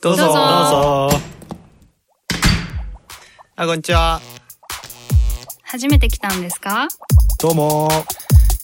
[0.00, 0.24] どうぞ。
[0.24, 1.20] どうぞどうぞ。
[3.56, 4.20] あ、こんにちは。
[5.62, 6.88] 初めて来たんですか？
[7.40, 7.88] どうも。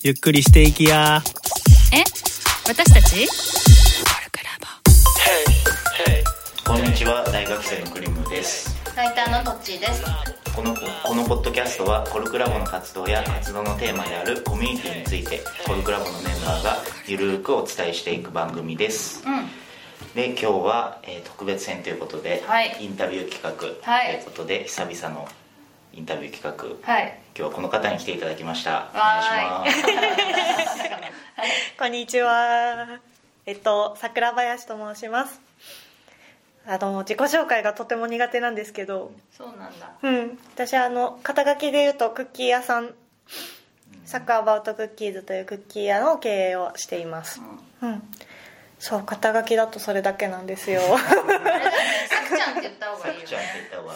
[0.03, 1.23] ゆっくりしていきや。
[1.93, 2.03] え？
[2.67, 3.29] 私たち？
[6.67, 10.03] こんにちは大学生のクリムですライターのトッチーです
[10.57, 19.47] このこのポッドキャストはコルクラボの活動や活動のテーマであるコミュニティについてコルクラボのメンバーがゆるーくお伝えしていく番組ですうん
[20.15, 22.77] で今日は、えー特別編ということで、はい。
[22.81, 25.29] インタビュー企画はいということで久々の
[25.93, 27.19] インタビュー企画はい。
[27.37, 28.91] 今日はこの方に来ていただきました。
[28.95, 30.89] お願いします。
[31.79, 33.01] こんにちは。
[33.47, 35.41] えっと、桜林と申します。
[36.67, 39.91] あの、自己紹介がとても苦手なんですけど、そうなんだ。
[40.01, 40.39] うん。
[40.55, 42.95] 私はあの、肩書きで言うと、クッキー屋さん、
[44.05, 47.41] サッカーアバウトクッキーズというクッキー屋の経営をしています。
[47.83, 48.03] うん。
[48.87, 50.83] そう、肩書きだとそれだけなんですよ。
[50.85, 53.37] ちゃんって言った方がいいよね。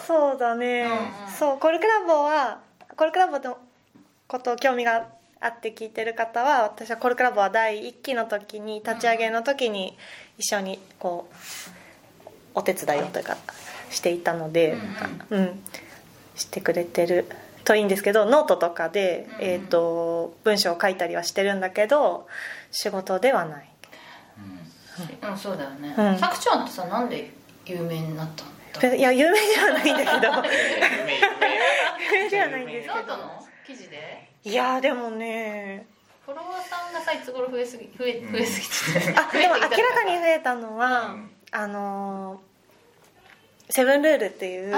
[0.07, 1.31] そうだね、うんうん。
[1.31, 2.57] そうコルクラボは
[2.97, 3.59] コルクラボの
[4.27, 5.05] ことを興味が
[5.39, 9.95] あって聞いてる方は私はコルクラボは第1期の時に立ち上げの時に
[10.39, 11.29] 一緒にこ
[12.25, 13.37] うお手伝いをというか
[13.91, 14.75] していたので、
[15.29, 15.63] うん
[16.35, 17.25] 知ってくれてる
[17.65, 22.27] といいんですけどノートとかで、うんえー、と文章を書いたりはしてるんだけど
[22.71, 23.69] 仕事ではない
[25.21, 25.37] うん。
[25.37, 25.93] そうだよね。
[25.97, 26.17] うん。
[26.17, 27.31] さくちゃんってさなんで
[27.65, 30.33] 有名になったんだいや有名ではないんだけど。
[30.33, 30.41] 有
[31.03, 32.29] 名有名。
[32.29, 33.15] ではないんですけど
[33.65, 35.85] 記事でいやでもね
[36.25, 41.15] フォロワーさんがさいつ頃増えすぎ増え増えすぎてあでも明らかに増えたのは、
[41.51, 42.49] あのー
[43.71, 44.71] セブンルール」っていう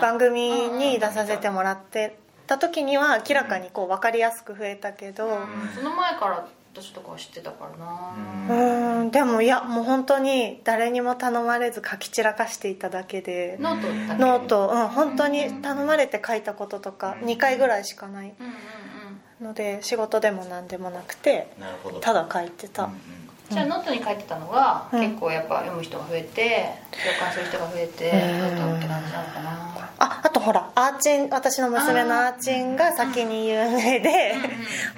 [0.00, 2.16] 番組に出させてもらって
[2.46, 8.14] た時には明らかにこう分かりやすく増えたけどうんその前から私とかは知ってたからな。
[8.48, 9.10] うーん。
[9.10, 13.58] でもいやもう本当に誰にも頼まれず書き散らかしていただけで。
[13.60, 14.70] note note。
[14.72, 18.34] うん本当に頼まれて書いたこととか2回ぐらいしかない。
[18.40, 19.46] うんうんうん。
[19.48, 22.00] ので仕事でも何でもなくてなるほど。
[22.00, 22.92] ただ書いてた、うん。
[23.50, 25.00] じゃあノートに書いてたのが、うん。
[25.00, 28.38] 結構やっぱ読む人が増えて共感する人が増えてうん。
[28.38, 29.90] ノートって感じなのかな。
[29.98, 34.34] あほらアーチン私の娘のアーチンが先に有名で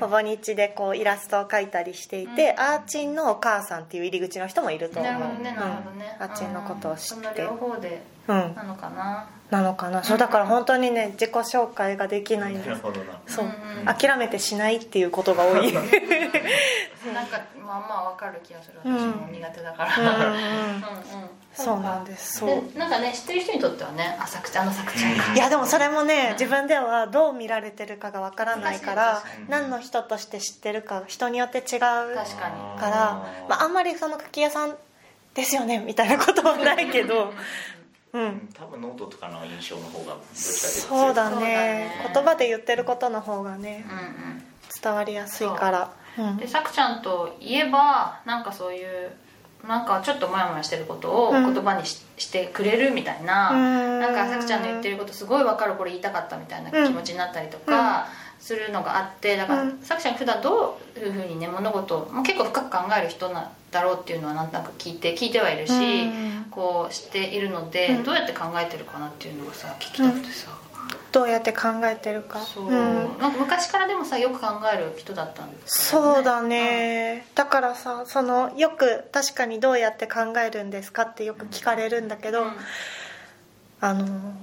[0.01, 2.61] ほぼ日でこうイラストを描いたりしていて、うん。
[2.61, 5.13] アーチンのお母さんっていう入り口の人もいると思う。
[5.13, 8.55] なるほどねなるほどね、うんアーチンのことを知そのって両方でうん。
[8.55, 9.29] なのかな。
[9.51, 12.69] なのかな、そうだから本当にね自己紹介ができないんです。
[12.69, 13.21] なるほどな。
[13.27, 13.47] そう、
[13.85, 15.73] 諦めてしないっていうことが多い。
[17.13, 18.79] なんかまあまあわかる気がする。
[18.83, 19.97] 私も苦手だから。
[19.99, 20.35] うんうん。
[20.35, 20.81] うんう
[21.27, 22.39] んそうなんです。
[22.39, 22.73] そう。
[22.73, 25.17] でなんかね知ってる人にとってはねあさくちゃんあのさくちゃん。
[25.17, 32.81] かいやでもそれもね自分ではどう見られてるかがわからないから何の人として知ってるか人によって違う確かに。
[32.81, 34.77] から、まあ、あんまりその柿屋さん
[35.35, 37.33] ですよねみたいなことはないけど。
[38.13, 38.49] うん。
[38.55, 41.41] 多分ノートとかの印象の方がそうだね。
[41.41, 42.11] ね。
[42.13, 44.43] 言葉で言ってることの方がねうん
[44.83, 45.93] 伝わりやすいから。
[46.19, 46.23] う。
[46.23, 46.37] んうん。
[46.37, 49.11] でさくちゃんといえばなんかそういう
[49.69, 51.55] なんかちょっとモヤモヤしてることをうん。
[51.55, 54.01] 言葉にし,、してくれるみたいなうん。
[54.01, 58.07] なんかさくちゃんの言ってることすごい分かるこれ言いたかったみたいな気持ちになったりとか
[58.39, 59.79] するのがあってだから、うん。
[59.83, 66.47] さくちゃん普段どういうふうにね物事を、まあ、結構深く考える人なんだろうっていうのはなんとなく聞いて聞いてはいるし、うん。
[66.51, 68.05] こう知っているので、うん。
[68.05, 70.51] どうやって考えてるかなっていうのがさ聞きたくてさ、
[71.15, 72.41] どうやって考えてるか。
[72.41, 73.19] そう、うん。
[73.21, 82.53] なんか昔からでもさよく考える人だったんですそうだね、だからさそのよく確かにどうやって考えるんですかってよく聞かれるんだけど、うん。
[83.81, 84.35] あの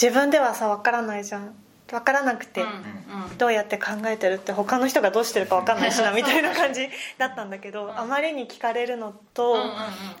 [0.00, 1.52] 自分ではさ分からないじゃん。
[1.90, 2.68] 分からなくて、うん。
[2.68, 3.38] うん。
[3.38, 6.16] どうやって考えてるって他の人がどうしてるか分かんないしなうん。
[6.16, 6.88] みたいな感じ
[7.18, 9.70] だったんだけど、あまりに聞かれるのと、うんうんうん。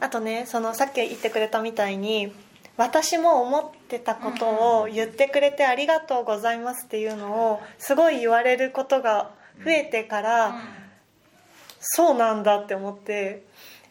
[0.00, 2.32] あとねそのさっき言ってくれたみたいに
[2.78, 4.46] 私も思ってたこと
[4.82, 9.32] を言ってくれてありがとうございますっていうのをすごい言われることが
[9.64, 10.54] 増えてから、
[11.80, 13.44] そうなんだって思って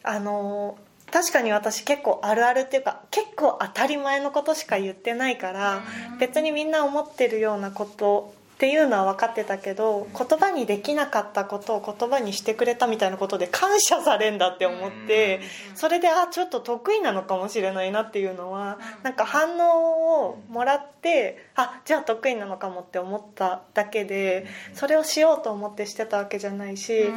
[0.03, 0.77] あの
[1.11, 5.83] 確かに私結構あるあるっていうか結構当たり前のことしか言ってないから
[6.19, 15.41] 別にみんな思ってるようなことっていうのは分かってたけど言葉にできなかったことを言葉にしてくれたみたいなことで感謝されんだって思って
[15.75, 27.11] それであちょっと得意なのかもしれないなっていうのはなんか反応をもらってあじゃあ得意なのかもって思っただけでそれをしようと思ってしてたわけじゃないし、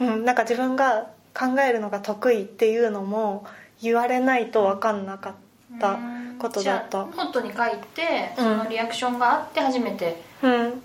[0.00, 3.46] うん、なんか自分が考えるのが得意っていうのも
[3.80, 5.34] 言われないと分かんなかっ
[5.78, 6.00] た
[6.40, 6.90] ことだった。
[6.90, 8.44] じゃあノートに書いてうん。
[8.44, 10.82] そのリアクションがあって初めてうん。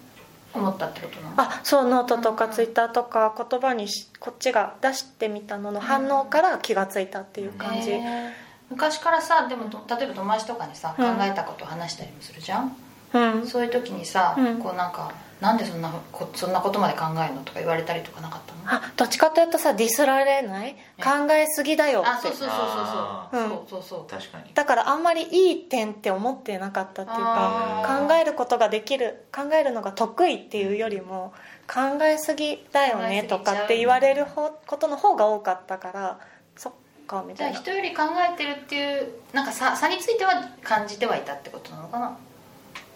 [0.52, 1.34] 思ったってことなの？
[1.38, 7.92] あそうノートとかツイッターとか言葉にしこっちが出してみたのの反応から気がついたっていう感じ。
[7.92, 8.34] へ
[8.72, 11.22] 昔からさでもと例えば友達とかにさ考うん。
[11.22, 12.76] えたことを話したりもするじゃん、
[13.14, 13.48] うん。
[13.48, 14.58] そういう時にさ、うん。
[14.58, 15.12] こうなんか
[15.42, 18.60] なんでそんなこそんなことまで考えるのとか言われたりとかなかったの？
[18.66, 20.74] あどっちかというとさディスられない？
[21.02, 22.10] 考えすぎだよって。
[22.10, 23.42] あそうそうそうあそう。
[23.42, 23.50] ー。
[23.50, 24.10] そうそうそう。
[24.10, 24.52] 確かに。
[24.54, 31.34] だからあんまりいい点って思ってなかったっていうか考えることができる考えるのが得意っていうよりも
[31.68, 36.20] 考えすぎだよねとかって言われるほことの方が多かったから
[36.58, 36.74] そっ
[37.08, 38.04] かみじゃあたいな人より考
[38.34, 42.18] えてるっていうなんか差差については感じてはいたってことなのかな？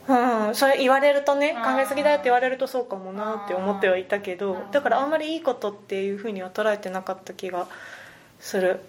[0.07, 7.67] うん、それ言われるとね考えすぎだよって言われるとそうかもなって思ってはいたけどだからあんまりいいことっていうふうには捉えてなかった気が
[8.39, 8.81] する。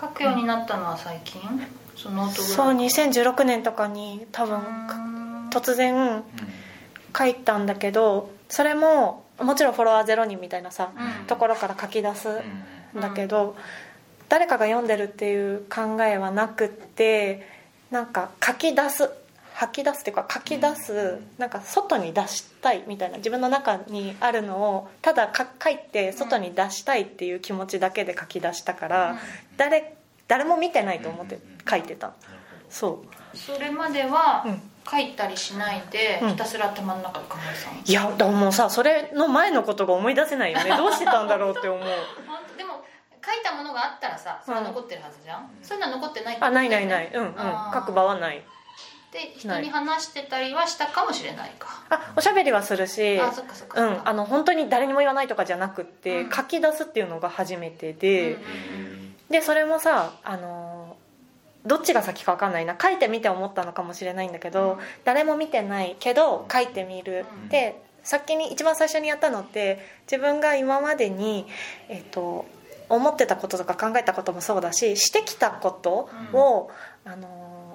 [0.00, 1.40] 書くようになったのは最近？
[1.96, 5.50] そのそう2016年とかに多分うん。
[5.50, 6.22] 突然
[7.16, 11.26] 書いたんだけどそれももちろんフォロワーゼロ人みたいなさ、うん。
[11.26, 12.32] ところから書き出すう
[12.98, 13.56] んんだけど、
[14.28, 17.46] 誰かが読んでるっていう考えはなくって
[17.90, 19.10] なんか書き出す
[19.58, 29.18] 吐き出すっていうか書き出すなんか外に出したいみたいな自分の中にあるのをただか書いて外に出したいっていう気持ちだけで書き出したから、うん。
[29.56, 29.96] 誰
[30.28, 31.38] 誰も見てないと思って
[31.68, 32.12] 書いてた。
[32.68, 33.36] そう。
[33.36, 34.62] それまではうん。
[34.88, 36.28] 書いたりしないで、うん。
[36.30, 37.80] ひたすら頭の中で考えてたの？
[37.82, 40.68] いやでももうさそれの前のことが思い出せないよね。
[40.76, 41.80] どうしてたんだろうって思う。
[42.58, 42.84] でも
[43.24, 47.10] 書いたものがあったらさそれは残ってるはずじゃん、そういうのは残ってないってことあないないない。
[47.14, 47.34] うんうん。
[47.72, 48.44] 書く場はない
[49.16, 51.82] で人に話してたりはしたかもしれないか。
[51.88, 53.86] あおしゃべりはするしあそっかそっかそっか。
[53.86, 56.30] うんあの本当に誰にも言わないとかじゃなくって、うん。
[56.30, 60.96] 書き出すっていうのが初めてで、うんでそれもさあの
[61.64, 62.76] どっちが先か分かんないな。
[62.80, 64.78] 書いてみて思ったのかもしれないんだけど、うん。
[65.04, 67.48] 誰も見てないけど書いてみる、うん。
[67.48, 69.80] で先に一番最初にやったのって
[70.10, 71.46] 自分が今までに、
[71.88, 72.46] えっと
[72.88, 76.70] 思ってたこととか考えたこともそうだししてきたことを、
[77.04, 77.65] あの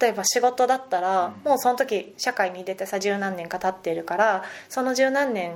[0.00, 1.50] 例えば仕事だったら、うん。
[1.50, 5.54] もうその時社会に出てさ十何年か経ってるからその十何年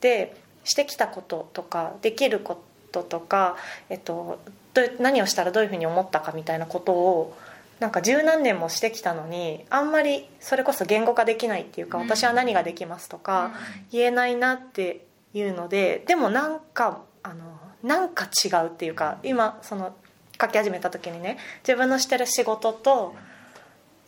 [0.00, 2.62] でしてきたこととかできるこ
[2.92, 3.56] ととか、
[3.88, 4.40] えっと、
[4.74, 7.36] どう何をしたらどういうふうに思ったかみたいなことを
[7.78, 12.04] なんか十何年もしてきたのにあんまりそれこそ言語化できないっていうか、うん。
[12.04, 13.52] 私は何ができますとか、
[13.90, 19.94] 言えないなっていうのででもなんかあのなんか違うっていうか今その
[20.40, 23.14] 書き始めた時にね自分のしてる仕事と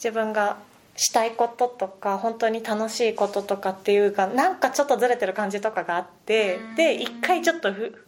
[0.02, 0.58] 自分が
[0.96, 6.74] したいこととか本当に楽しいこととかっていうかなんかちょっとずれてる感じとかがあってうん。
[6.74, 8.06] で一回ちょっとふ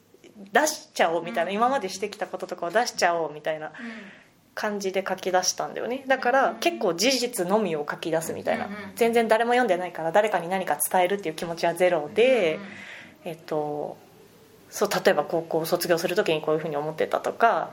[0.52, 3.73] 出しちゃおうみたいな今までしてきたこととかを出しちゃおうみたいな
[4.55, 6.05] 感じで書き出したんだよね。
[6.08, 8.69] だから結構事実のみを書き出すみたいな。
[8.97, 12.58] 全然誰も読んでないから誰かに何か伝えるっていう気持ちはゼロで
[13.25, 13.97] えっと
[14.69, 17.70] そう例えば高校を卒業する時にこういうふうに思ってたとか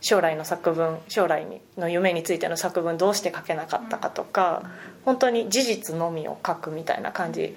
[0.00, 1.46] 将来の作文将来
[1.76, 4.70] の夢についての作文どうして書けなかったかとか
[5.04, 7.56] 本当に事実のみを書くみたいな感じ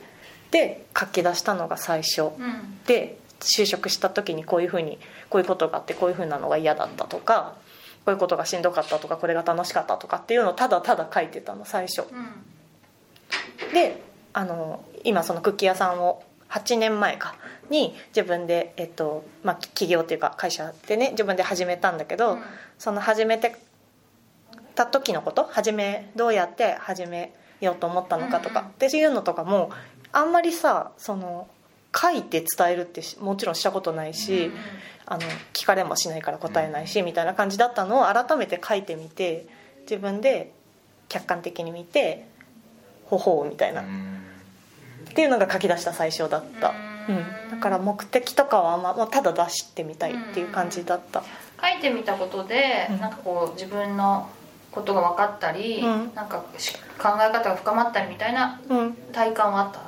[0.52, 5.00] で書き出したのが最初うんうんで就職した時にこういうふうに
[5.30, 7.56] こういうことがあってこういうふうなのが嫌だったとか
[8.06, 12.02] こういうことがしんどかったとかこれが楽しかったとかっていうのをただただ書いてたの最初。
[12.02, 12.04] う
[13.70, 13.74] ん。
[13.74, 14.02] で
[14.34, 17.36] あの今そのクッキー屋さんを8年前か
[17.70, 22.40] に自分で、えっとまあ、企業っていうか会社でね自分で始めたんだけど、うん。
[22.78, 23.56] その始めて
[24.76, 25.44] た時のこと？
[25.44, 29.72] 始めどうやって始めようと思ったのかとか、うんうんっていうのとかも
[30.12, 31.48] あんまりさその
[31.96, 34.54] 書いて伝えるってしもちろんしたことないし、うん
[35.12, 39.48] あの聞かれもしないから答えないし、みたいな感じだったのを改めて書いてみて
[39.82, 40.52] 自分で
[41.08, 42.28] 客観的に見て
[43.06, 43.84] ほほうみたいな、
[45.20, 46.74] っていうのが書き出した最初だった、う
[47.10, 47.16] うん。
[47.18, 51.24] んだから目的とかはあんまもうただ出してみたいっていう感じだった、
[51.62, 53.00] 書いてみたことで、うん。
[53.02, 54.30] なんかこう自分の
[54.72, 56.16] ことが分かったり、うん。
[56.16, 59.80] なんかし考え方が深まったりみたいなうん、体感はあった？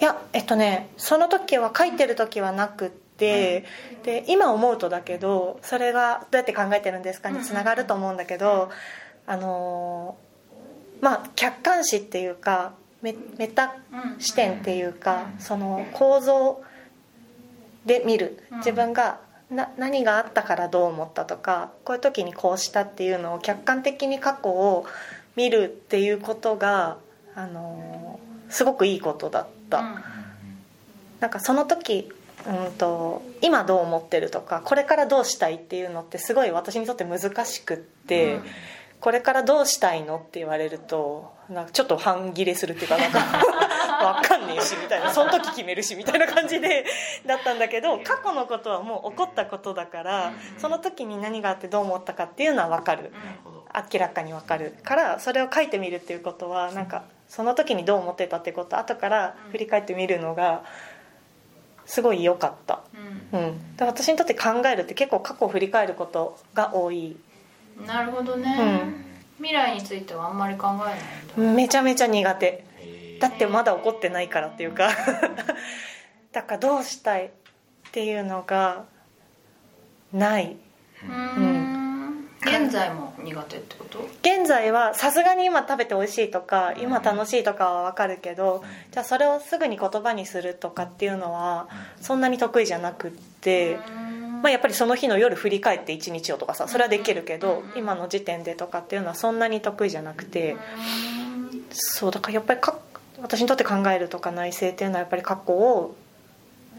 [0.00, 3.66] いやえっとねその時は書いてる時はなくって、
[4.02, 8.70] で今思うとだけどそれがどうやって考えてるんですかにつながると思うんだけど、
[9.26, 10.28] あのー
[11.04, 16.62] まあ客観視っていうかメメタうん視点っていうか、その構造
[17.86, 18.42] で見る。
[18.50, 18.58] うん。
[18.58, 24.84] 自分がな何があったからどう思ったとかこういう時にこうしたっていうのを客観的に過去を
[25.36, 26.98] 見るっていうことが、
[27.34, 30.02] あのーすごくいいことだった。
[31.20, 32.10] なんかその時
[32.46, 38.42] うんと今どう思ってるとかこれからどうしたいっていうのってすごい私にとって難しくって、うん
[39.00, 43.20] これからどうしたいのって言われるとなんかちょっと半切れするっていうかなんか
[44.20, 46.84] 分かんねえしみたいなその時決めるしみたいな感じで
[47.26, 53.12] だったんだけど過去のことはもう起こったことだからその時に何があってどう思ったかっていうのは分かる。
[53.92, 54.74] 明らかに分かる。
[54.82, 60.64] からそれを書いてみるっていうことはなんかその時にどう思ってたってこと後から振り返ってみるのが
[61.84, 62.82] すごい良かった、
[63.32, 63.40] うん。
[63.40, 67.16] うん、で私にとって考えるって結構過去を振り返ることが多い
[67.86, 68.82] なるほどね、
[69.36, 70.68] 未来についてはあんまり考
[71.36, 72.64] えないめちゃめちゃ苦手。
[73.20, 74.90] だってまだ起こってないからっていうか。
[76.32, 77.30] だからどうしたいっ
[77.92, 78.84] ていうのが
[80.12, 80.56] ない。
[81.02, 82.28] うん。
[82.40, 83.98] 現在も苦手ってこと？
[84.22, 91.68] 現在はさすがに今食べて美味しいとか今楽しいとかは分かるけどじゃあそれをすぐに言葉にするとかっていうのは
[92.00, 93.78] そんなに得意じゃなくって、
[94.42, 100.56] まあ、やっぱりその日の夜振り返って一日をとかさそれはできるけど今の時点でとかっていうのはそんなに得意じゃなくて
[101.70, 102.78] そうだからやっぱりか
[103.20, 105.96] 私にとって考えるとか内省っていうのはやっぱり過去を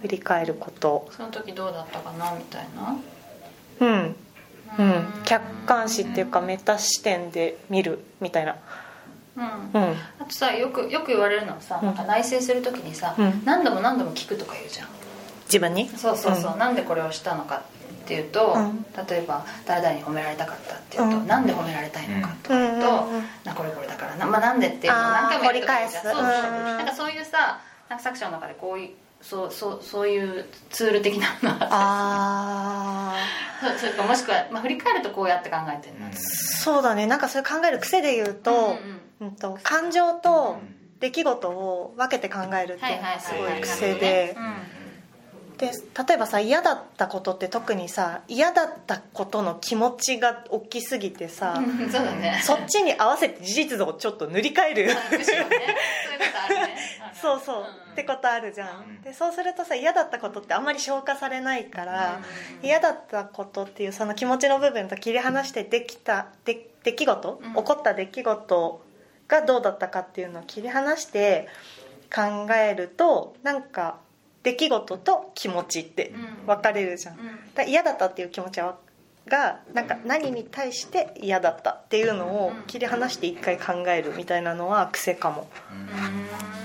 [0.02, 1.10] 振り返ること。
[1.12, 2.32] その時どうだったかな？
[2.32, 2.96] みたいな。
[3.82, 4.16] うん。
[4.78, 5.06] うん。
[5.26, 8.56] 客観視っていうかメタ視点で見るみたいな。
[9.36, 9.44] うん。
[9.44, 9.96] うん。
[10.20, 13.42] あとさよくよく言われるのはさ、なんか内省する時にさ、うん。
[13.44, 14.88] 何度も何度も聞くとか言うじゃん
[15.50, 15.90] 自分に？
[15.90, 17.64] そうそうそう、なんでこれをしたのか
[18.06, 18.86] っていうと、うん。
[19.08, 21.28] 例えば誰々に褒められたかったっていうと、うん。
[21.28, 23.10] なんで褒められたいのかとか言うと、うん。
[23.10, 26.02] うんうんなこれこれだからな,、まあ、なんでっていうのを何回もり返す。
[26.02, 26.24] そうそうう。
[26.24, 26.24] ん。
[26.24, 28.90] なんかそういうさなんか作者の中でこういう
[29.22, 33.16] そうそうそういうツール的なのがあ
[33.62, 37.06] そうそれかもしくは、まあ、振り返るとこうやって考えてるそうだね。
[37.06, 38.78] なんかそれ考える癖で言うと,、
[39.20, 40.58] うんと感情と
[41.02, 44.38] 出来事を分けて考えるっていうのがすごい癖で
[45.60, 45.72] で
[46.08, 51.62] 例えばさ嫌だったことって特にさ嫌だったことの気持ちが大きすぎてさ、
[51.92, 52.40] そうだね。
[52.42, 54.86] そっちに合わせて事実をちょっと塗り替える。
[54.88, 54.96] ね。
[57.22, 57.66] そう そうそう、ん。
[57.66, 59.02] ってことあるじゃん。
[59.02, 62.22] でそうするとさ嫌だったことってあんまり消化されないから、
[62.62, 62.66] うん。
[62.66, 67.54] 嫌だったことっていうその気持ちの部分と切り離してできたで出来事、うん。
[67.56, 68.82] 起こった出来事
[69.28, 71.50] がどうだったかっていうのを切り離して
[72.14, 73.98] 考えるとなんか
[74.52, 76.48] 出来事と気持ちってうん。
[76.48, 77.54] 分かれるじゃん、うん。
[77.54, 78.78] だ嫌だったっていう気持ちは
[79.28, 85.48] がなんか何に対して嫌だったっていうのを切り離して一回考えるみたいなのは癖かも。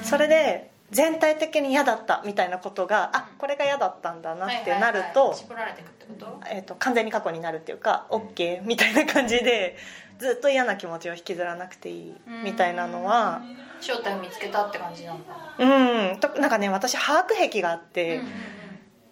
[0.03, 5.29] それで全体的に嫌だったみたいなことがあこれが嫌だったんだなってなると,、はいはい。
[5.31, 6.41] はい絞られていくってこと？
[6.51, 9.77] えー、と完全に過去になるっていうか OK みたいな感じで
[10.19, 13.43] ずっと嫌な気持ちを引きずらなくていいみたいなのは
[13.81, 16.21] 正体を見つけたって感じなのかうん。
[16.21, 18.33] となんかね私把握癖があって、な、うんうん。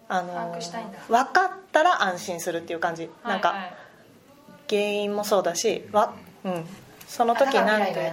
[0.07, 0.99] あの把握したいんだ。
[1.07, 3.57] 分かったら安心するっていう感じ、なんかはい。
[3.59, 3.73] はい
[4.69, 6.65] 原因もそうだしわ、うん、
[7.07, 8.11] その時なんで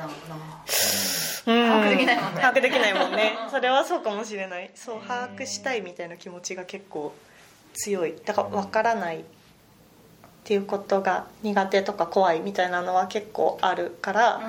[1.46, 2.40] 把握できないもんね。
[2.40, 3.32] 把握できないもんね。
[3.50, 4.70] それはそうかもしれない。
[4.74, 7.14] そう把握したいみたいな気持ちが結構
[7.72, 8.14] 強い。
[8.24, 9.24] だから分からない
[10.40, 14.40] っていうことが苦手とか怖いみたいなのは結構あるから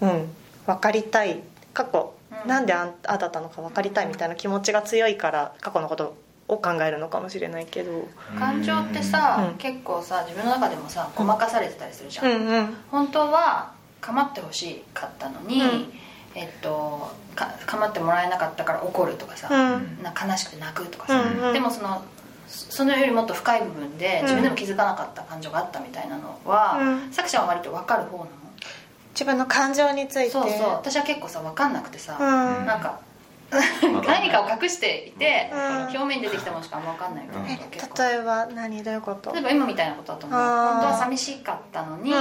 [0.00, 0.28] うん。
[0.66, 1.40] 分かりたい。
[1.72, 2.48] 過去うん。
[2.48, 6.16] なんであんああだったのか分かりたいみたいな気持ちが強いから過去のこと
[6.48, 7.90] を考えるのかもしれないけど。
[7.92, 8.38] うん。
[8.38, 9.58] 感情ってさ、うん。
[9.58, 12.46] 結構さ自分の中でもさごまかされてたりするじゃん、うん。
[12.46, 15.92] うん本当は構ってほしかったのに、うん。
[16.34, 20.02] えっとか構ってもらえなかったから怒るとかさ、うん。
[20.02, 21.52] な悲しくて泣くとかさ、うんうん。
[21.52, 22.04] でもその
[22.54, 24.22] そそのよりもっと深い部分でうん。
[24.22, 27.12] 自分でも気づかなかった感情があったみたいなのは、うん。
[27.12, 28.30] 作者は割と分かる方なの。
[29.12, 30.30] 自分の感情について。
[30.30, 30.68] そうそう。
[30.70, 32.22] 私は結構さ分かんなくてさ、う
[32.62, 32.66] ん。
[32.66, 33.00] なんか
[34.06, 35.82] 何かを隠していて、うん。
[35.88, 38.02] 表面に出てきたものしかあんま分かんないから、え結構。
[38.02, 38.82] 例えば何？
[38.82, 39.32] どういうこと？
[39.32, 40.40] 例えば今みたいなことだと思う。
[40.40, 42.16] 本当は寂しかったのに、うん。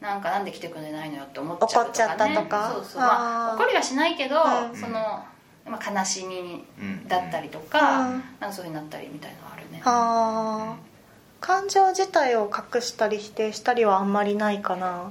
[0.00, 2.72] なんかなんで来てくれないのよって思っちゃうとか、ね、怒っちゃったとか？
[2.74, 3.00] そうそう。
[3.02, 4.76] まあ怒りはしないけど、うん。
[4.76, 5.22] その、
[5.64, 7.08] まあ、悲しみうん。
[7.08, 8.22] だったりとか,、うん。
[8.40, 9.82] なんかそういうふうになったりみたいのはあるね。
[9.84, 10.92] あー。
[11.40, 15.10] 感情自体を隠したり否定したりはあんまりないかな。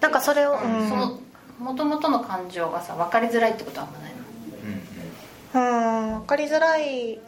[0.00, 0.78] なんかそれをうん。
[0.80, 0.88] うん。
[0.88, 1.18] その
[1.58, 4.18] 元々の感情がさ分かりづらいってことはあんまないの。
[5.54, 7.20] うん分かりづらい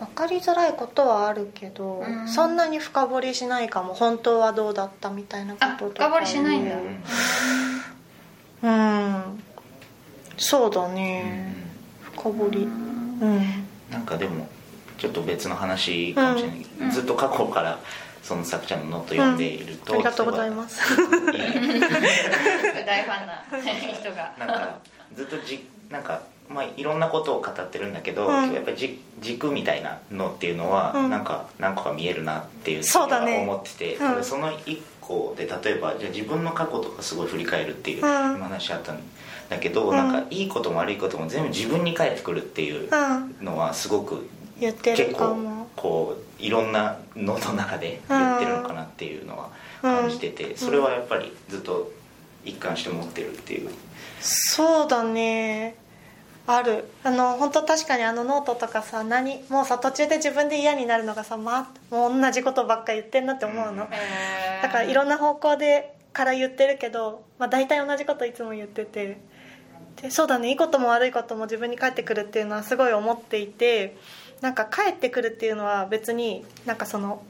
[0.00, 2.28] 分かりづらいことはあるけど、うん。
[2.28, 3.94] そんなに深掘りしないかも。
[3.94, 6.76] 本当はどうだったみたいなこあととか深掘りしないんだ。
[8.62, 9.42] うん
[10.38, 11.54] そうだね。
[12.02, 12.58] 深掘り。
[12.62, 13.66] うん。
[13.90, 14.48] なんかでも
[14.96, 16.58] ちょっと別の話かもしれない。
[16.58, 17.78] けど、ずっと過去から
[18.22, 20.80] その作者のノート読んでいると、ありがとうございます。
[20.96, 21.06] 大
[23.04, 23.44] ファンな
[23.94, 24.34] 人が。
[24.38, 24.78] なんか
[25.14, 28.52] ずっとじなんかまあ、いろんなことを語ってるんだけど、うん。
[28.52, 31.10] やっぱりじ軸みたいなのっていうのは、うん。
[31.10, 33.38] なんか何個か見えるなっていうふにはそうだね。
[33.42, 34.16] 思っててうん。
[34.16, 39.00] でその一個で例えばじゃあ自分の過去とかすごい振り返るっていう話あったん
[39.48, 39.96] だけど、うん。
[39.96, 43.44] なんかいいことも悪いことも全部自分に返ってくるっていううん。
[43.44, 44.28] のはすごく
[44.60, 49.50] 言って結るか構もこういろんなのの中で言ってるのかなっていうのは
[49.82, 51.92] 感じてて、それはやっぱりずっと
[52.44, 53.70] 一貫して持ってるっていう。
[54.20, 55.76] そうだね。
[56.46, 56.88] ある。
[57.04, 63.88] あの本当確かにあのノートとかさ何もうさ途中で自分で嫌になるのがさ、まあ、もう同じことばっか言ってんなって思うの、
[64.62, 69.20] だからいろんな方向でから言ってるけど、まあ、大体同じこといつも言ってて
[70.02, 73.96] でそうだねいいことも悪いことも自分に返ってくるっていうのはすごい思っていて
[74.40, 77.22] なんか返ってくるっていうのは別になんかその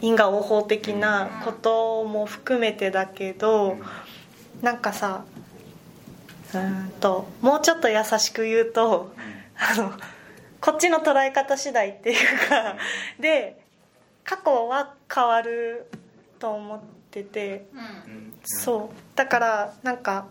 [0.00, 3.78] 因果応報的なことも含めてだけど
[4.60, 5.24] なんかさ
[6.52, 9.12] うーんともうちょっと優しく言うと
[9.56, 9.92] あの
[10.60, 12.76] こっちの捉え方次第っていうか
[13.18, 13.62] で
[14.24, 15.86] 過去は変わる
[16.38, 17.76] と思っててう
[18.10, 18.32] ん。
[18.44, 19.16] そう。
[19.16, 20.26] だからなんか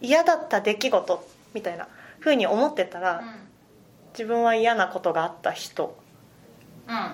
[0.00, 1.88] 嫌だった出来事みたいな
[2.20, 3.22] 風に思ってたら
[4.12, 5.96] 自分は嫌なことがあった人。
[6.88, 7.10] うん。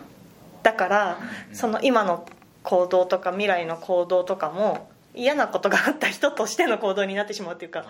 [0.62, 1.18] だから
[1.52, 2.26] その今の
[2.62, 7.84] 行動とか未来の行動とかも嫌なことがあった人としての行動になってしまうっていうか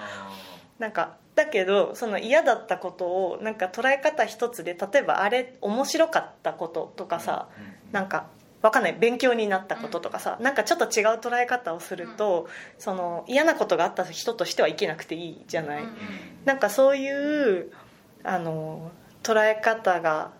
[0.78, 7.48] なんかだけどその嫌だったことをなんか捉え方一つで例えばあれ面白かったこととかさ
[7.92, 8.26] なんか
[8.62, 8.96] わかんない。
[8.98, 15.82] 勉強になったこととかさなんかちょっと違う捉え方をするとその嫌なことがあった人としては生きなくていいじゃない。
[16.44, 17.72] なんかそういう
[18.24, 18.90] あの
[19.22, 20.30] 捉え方が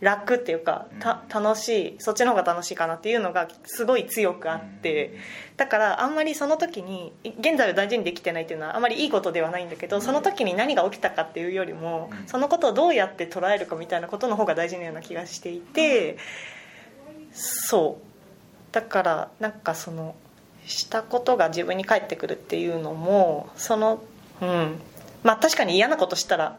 [0.00, 5.14] 楽っていうかた楽しいそっちの方が楽しいかなっていうのがすごい強くあって
[5.58, 16.16] だからあんまりその時に現在を大事にできてないっていうのはあまりいいことではないんだけどその時に何が起きたかっていうよりもそのことをどうやって捉えるかみたいなことの方が大事なような気がしていて
[17.32, 18.04] そう。
[18.72, 20.14] だからなんかその
[20.66, 24.02] したことが自分に返ってくるっていうのもその
[24.40, 24.80] うん。
[25.22, 26.58] まあ確かに嫌なことしたら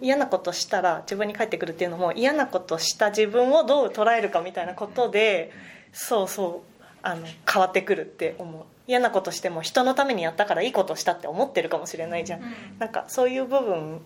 [0.00, 5.52] 嫌なことしたら自分に返ってくるっていうのも嫌なことした自分をどう捉えるかみたいなことで
[5.92, 8.64] そうそうあの変わってくるって思う。
[8.88, 12.42] 嫌なことしても人のためにやったからいいことしたって思ってるかもしれないじゃん、
[12.78, 14.00] なんかそういう部分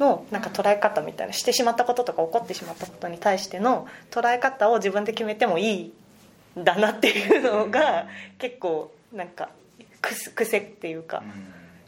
[0.00, 5.92] のなんか捉え方みたいなしてしまったこととか起こってしまったことに対しての捉え方を自分で決めてもいい
[6.58, 8.06] んだなっていうのが
[8.38, 9.50] 結構なんか
[10.00, 11.22] 癖癖っていうか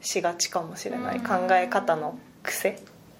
[0.02, 1.20] しがちかもしれない。
[1.20, 2.78] 考え方の癖。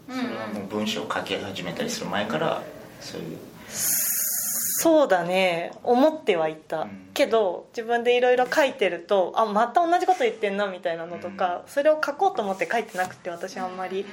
[0.09, 2.63] それはもう文章を書き始めたりする前から
[3.01, 3.39] そういう。
[3.69, 5.71] そうだね。
[5.85, 7.09] 思ってはいた、うん。
[7.15, 14.05] けど自分でいろいろ書いてるとあまた同じこと言ってんなみたいなのとか、それを書こうと思って書いてなくて私あんまり、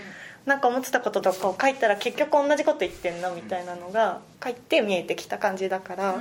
[0.50, 6.16] なんか思ってたこととかを書いたら結局同じこと言ってんなみたいなのが書いて見えてきた感じだから、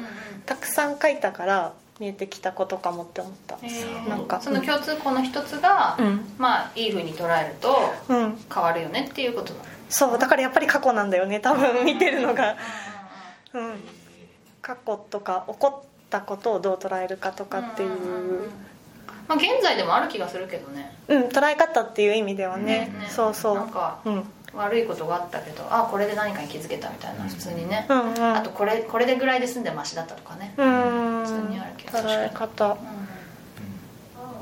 [0.44, 3.58] たくさん書いたから見えてきたことかもって思った、
[4.06, 6.20] なんかその共通項の一つが、うん。
[6.36, 8.38] まあいいふうに捉えるとうん。
[8.52, 9.60] 変わるよねっていうことだ。
[9.88, 12.56] そうだからやっぱり過去なんだよね多分見てるのが。
[13.54, 13.74] うん
[14.60, 18.50] 過去とか起こったことをどう捉えるかとかっていう、
[19.28, 20.96] まあ現在でもある気がするけどね。
[21.08, 22.64] うん、捉え方っていう意味ではね。
[22.64, 23.54] ねそうそう。
[23.54, 24.24] なんかうん。
[24.54, 28.34] 悪いことがあったけどあこれで何かに気づけたみたいな普通にね、うんうん。
[28.34, 31.20] あとこれこれでぐらいで済んでマシだったとかね、うん。
[31.20, 32.76] 普通にあるけど捉え方。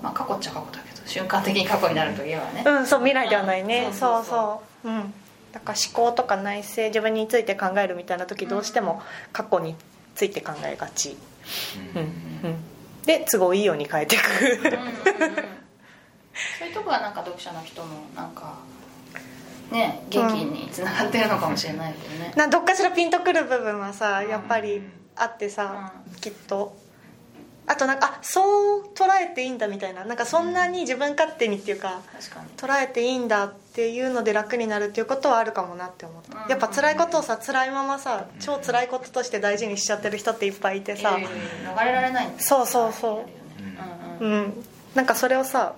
[0.03, 4.88] まあ過去っちゃ過去だけど瞬間的に過去になるといえばね、うんそう未来ではないね、うんそうそう。
[4.88, 5.12] うん。
[5.53, 9.75] だから思考とか内省自分について考えるみたいな時どうしても過去に
[10.14, 11.16] ついて考えがち、
[11.94, 12.57] うんうん、
[13.07, 14.25] で都合いいように変えていく。
[14.45, 15.57] うんうんうん。
[16.59, 18.59] そういうとこがなんか読者の人のなんか
[19.71, 24.83] ね元気につながってるのかもしれないけどね、などっかしらピンとくる部分はさやっぱり
[25.16, 26.77] あってさ、きっと
[27.69, 30.05] あとなんかあそう捉えていいんだみたいな。
[30.05, 32.01] なんかそんなに自分勝手にっていうか
[32.57, 36.51] 捉えていいんだっていうので楽になるっていうことはあるかもなって思った、うん。
[36.51, 43.27] やっぱ辛いことをさ辛いままさ超辛いこととして大事にしちゃってる人っていっぱいいてさ、逃れられないそうそうそ
[44.21, 44.23] う。
[44.23, 44.29] うん。
[44.29, 44.65] うんうん。
[44.95, 45.75] なんかそれをさ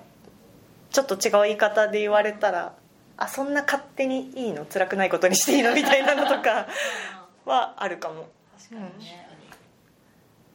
[0.91, 2.73] ちょっと違う言い方で言われたら
[3.17, 4.65] あそんな勝手にいいの？
[4.65, 5.73] 辛くないことにしていいの？
[5.73, 6.67] みたいなのとか
[7.45, 8.29] はあるかも。
[8.57, 9.27] 確かにね、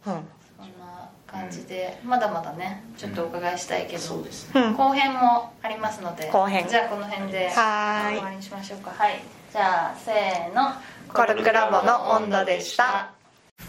[0.06, 0.12] うん。
[0.56, 4.74] そんな感じで、まだまだねちょっとお伺いしたいけど、そうん。
[4.74, 6.66] 後編もありますので後編。
[6.68, 8.14] じゃあこの辺ではーい。
[8.16, 8.92] 終わりにしましょうか。
[8.96, 9.22] はい。
[9.52, 10.72] じゃあせーの。
[11.12, 13.10] コルクラボの温度でした。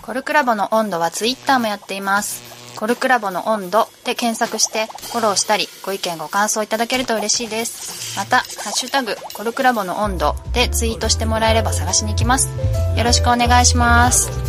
[0.01, 2.55] コルクラボの温度はツイッターもやっています。
[2.75, 8.17] コルクラボの温度で検索してフォローしたりご意見ご感想いただけると嬉しいです。
[8.17, 12.49] また「ハッシュタグコルクラボの温度」でツイートしてもらえれば探しに行きます。
[12.97, 14.44] よろしくお願いします